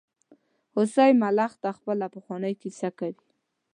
[0.73, 3.21] هوسۍ ملخ ته خپله پخوانۍ کیسه کوي.